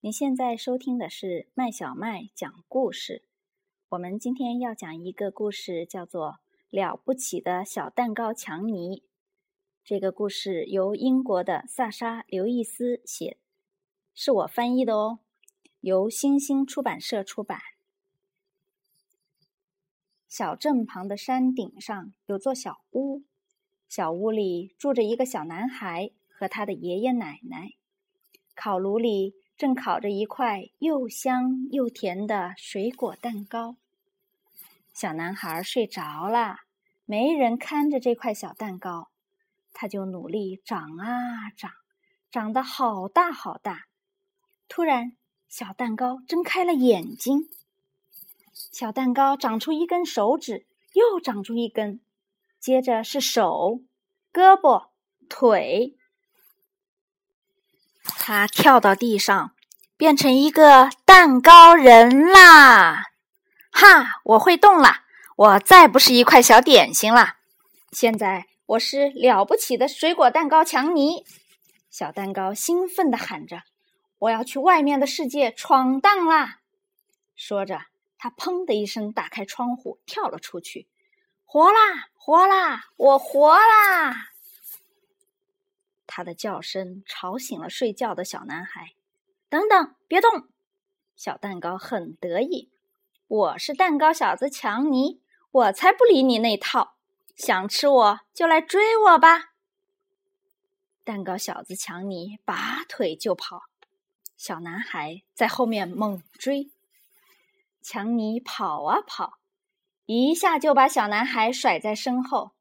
[0.00, 3.24] 你现在收听的是麦小麦讲故事。
[3.88, 6.28] 我们今天要讲一个故事，叫做
[6.70, 9.00] 《了不起的小蛋糕强尼》。
[9.82, 13.38] 这个故事由英国的萨莎·刘易斯写，
[14.14, 15.18] 是我翻译的哦，
[15.80, 17.58] 由星星出版社出版。
[20.28, 23.24] 小镇旁的山顶上有座小屋，
[23.88, 27.72] 小屋里住着一个小男孩和他的爷爷奶奶。
[28.54, 29.34] 烤炉里。
[29.58, 33.74] 正烤着一块又香又甜的水果蛋糕。
[34.94, 36.60] 小男孩睡着了，
[37.04, 39.08] 没人看着这块小蛋糕，
[39.72, 41.72] 他就努力长啊长，
[42.30, 43.86] 长得好大好大。
[44.68, 45.16] 突然，
[45.48, 47.48] 小蛋糕睁开了眼睛。
[48.52, 52.00] 小蛋糕长出一根手指，又长出一根，
[52.60, 53.80] 接着是手、
[54.32, 54.90] 胳膊、
[55.28, 55.97] 腿。
[58.28, 59.52] 他跳到地上，
[59.96, 63.04] 变成一个蛋糕人啦！
[63.72, 64.96] 哈，我会动了，
[65.34, 67.36] 我再不是一块小点心了。
[67.90, 71.24] 现在我是了不起的水果蛋糕强尼！
[71.90, 73.62] 小蛋糕兴奋地喊着
[74.20, 76.58] ：“我要去外面的世界闯荡啦！”
[77.34, 77.80] 说着，
[78.18, 80.86] 他砰的一声打开窗户，跳了出去。
[81.46, 84.27] 活啦，活啦，我活啦！
[86.08, 88.94] 他的叫声吵醒了睡觉的小男孩。
[89.48, 90.48] 等等，别动！
[91.14, 92.72] 小蛋糕很得意。
[93.28, 95.20] 我是蛋糕小子强尼，
[95.50, 96.96] 我才不理你那套。
[97.36, 99.50] 想吃我就来追我吧！
[101.04, 103.62] 蛋糕小子强尼拔腿就跑，
[104.36, 106.70] 小男孩在后面猛追。
[107.80, 109.38] 强尼跑啊跑，
[110.06, 112.52] 一下就把小男孩甩在身后。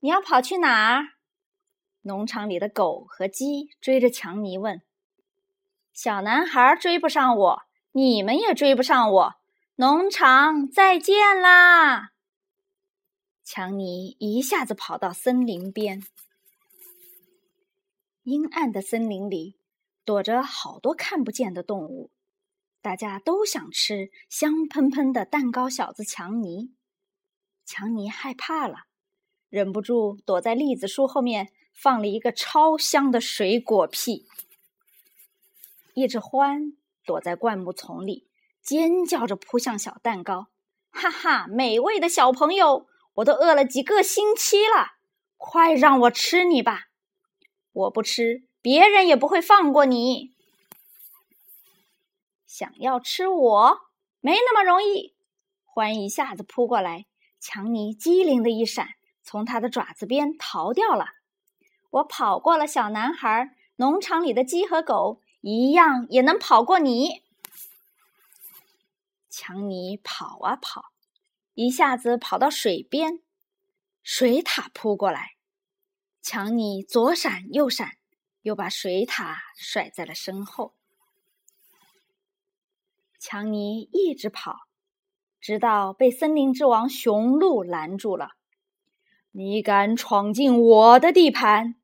[0.00, 1.15] 你要跑去哪儿？
[2.06, 4.80] 农场里的狗和鸡追着强尼问
[5.92, 9.34] ：“小男孩追不上我，你们也追不上我。
[9.74, 12.12] 农场再见啦！”
[13.42, 16.04] 强尼一下子跑到森林边。
[18.22, 19.58] 阴暗的森林里
[20.04, 22.12] 躲着好多看不见的动物，
[22.80, 26.72] 大家都想吃香喷喷的蛋糕小子强尼。
[27.64, 28.84] 强尼害怕了，
[29.48, 31.52] 忍不住躲在栗子树后面。
[31.76, 34.26] 放了一个超香的水果屁，
[35.92, 38.26] 一只獾躲在灌木丛里，
[38.62, 40.48] 尖叫着扑向小蛋糕。
[40.90, 44.94] 哈哈，美味的小朋友，我都饿了几个星期了，
[45.36, 46.88] 快让我吃你吧！
[47.72, 50.32] 我不吃，别人也不会放过你。
[52.46, 53.80] 想要吃我，
[54.20, 55.14] 没那么容易。
[55.74, 57.04] 獾一下子扑过来，
[57.38, 61.08] 强尼机灵的一闪，从他的爪子边逃掉了。
[61.96, 67.22] 我跑过了小男孩，农场里的鸡和狗一样也能跑过你。
[69.30, 70.92] 强尼跑啊跑，
[71.54, 73.20] 一下子跑到水边，
[74.02, 75.36] 水獭扑过来，
[76.20, 77.96] 强尼左闪右闪，
[78.42, 80.74] 又把水獭甩在了身后。
[83.18, 84.66] 强尼一直跑，
[85.40, 88.32] 直到被森林之王雄鹿拦住了。
[89.32, 91.74] 你敢闯进我的地盘，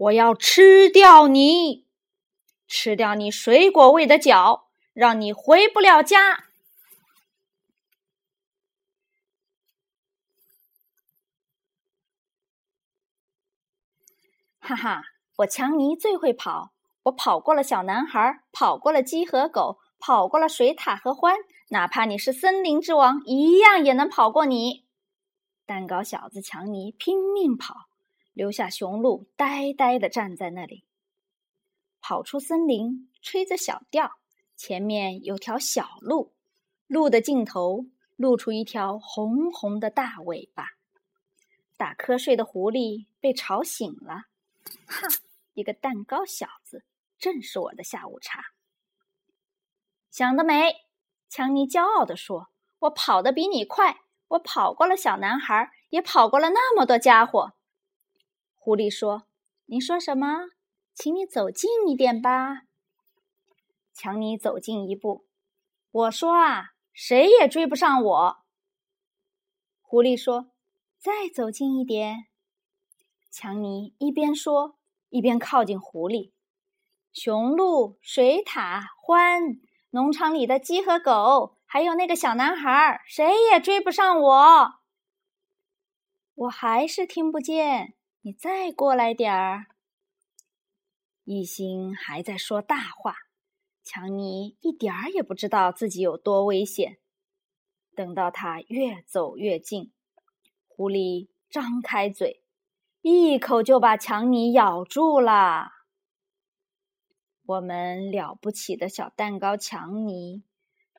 [0.00, 1.84] 我要吃掉你，
[2.66, 6.44] 吃掉你水果味的脚，让你回不了家！
[14.58, 15.02] 哈哈，
[15.36, 16.72] 我强尼最会跑，
[17.02, 21.36] 我跑过了小男孩，跑过了鸡和狗，跑过了水獭和獾，
[21.68, 24.86] 哪怕你是森林之王，一样也能跑过你。
[25.66, 27.89] 蛋糕小子强尼拼命跑，
[28.32, 30.84] 留下雄鹿呆呆的站在那里。
[32.00, 34.12] 跑出森林，吹着小调，
[34.56, 36.34] 前面有条小路，
[36.86, 37.86] 路的尽头
[38.16, 40.68] 露出一条红红的大尾巴。
[41.76, 44.24] 打瞌睡的狐狸被吵醒了，
[44.86, 45.08] 哈！
[45.54, 46.84] 一个蛋糕小子，
[47.18, 48.44] 正是我的下午茶。
[50.10, 50.86] 想得美！
[51.28, 52.48] 强尼骄傲地说
[52.80, 54.00] ：“我跑得比你快。”
[54.30, 57.54] 我跑过了小男孩，也跑过了那么多家伙。
[58.62, 59.22] 狐狸说
[59.64, 60.50] ：“你说什么？
[60.92, 62.64] 请你走近一点吧。”
[63.94, 65.24] 强尼走近一步，
[65.90, 68.36] 我说：“啊，谁也追不上我。”
[69.80, 70.50] 狐狸说
[71.00, 72.26] ：“再走近一点。”
[73.32, 74.76] 强尼一边说，
[75.08, 76.32] 一边靠近狐狸。
[77.14, 79.58] 雄鹿、水獭、獾，
[79.88, 81.56] 农场里的鸡和狗。
[81.64, 84.74] 还有那个小男孩，谁也追不上我。
[86.34, 89.66] 我还是听不见，你再过来点儿。
[91.24, 93.14] 一心还在说大话，
[93.82, 96.98] 强尼一点儿也不知道自己有多危险。
[97.96, 99.92] 等到他越走越近，
[100.68, 102.42] 狐狸张开嘴，
[103.00, 105.70] 一口就把强尼咬住了。
[107.46, 110.44] 我们了不起的小蛋糕强尼，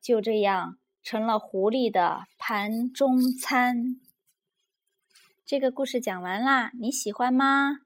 [0.01, 4.01] 就这样成了狐狸的盘中餐。
[5.45, 7.79] 这个故事讲完啦，你喜欢吗？